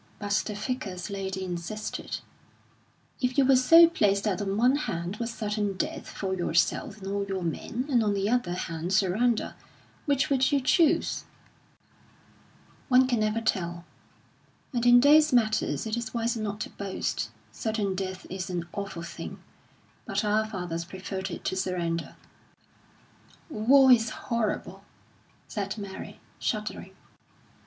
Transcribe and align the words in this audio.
But 0.17 0.31
the 0.47 0.55
Vicar's 0.55 1.11
lady 1.11 1.43
insisted: 1.45 2.21
"If 3.21 3.37
you 3.37 3.45
were 3.45 3.55
so 3.55 3.87
placed 3.87 4.23
that 4.23 4.41
on 4.41 4.57
one 4.57 4.75
hand 4.75 5.17
was 5.17 5.31
certain 5.31 5.77
death 5.77 6.07
for 6.09 6.33
yourself 6.33 6.97
and 6.97 7.05
all 7.05 7.23
your 7.25 7.43
men, 7.43 7.85
and 7.87 8.03
on 8.03 8.15
the 8.15 8.27
other 8.27 8.53
hand 8.55 8.93
surrender, 8.95 9.53
which 10.07 10.27
would 10.31 10.51
you 10.51 10.59
chose?" 10.59 11.25
"One 12.87 13.05
can 13.05 13.19
never 13.19 13.41
tell; 13.41 13.85
and 14.73 14.83
in 14.87 15.01
those 15.01 15.31
matters 15.31 15.85
it 15.85 15.95
is 15.95 16.15
wiser 16.15 16.41
not 16.41 16.61
to 16.61 16.71
boast. 16.71 17.29
Certain 17.51 17.93
death 17.93 18.25
is 18.27 18.49
an 18.49 18.67
awful 18.73 19.03
thing, 19.03 19.37
but 20.07 20.25
our 20.25 20.47
fathers 20.47 20.83
preferred 20.83 21.29
it 21.29 21.45
to 21.45 21.55
surrender." 21.55 22.15
"War 23.51 23.91
is 23.91 24.09
horrible!" 24.09 24.83
said 25.47 25.77
Mary, 25.77 26.19
shuddering. 26.39 26.95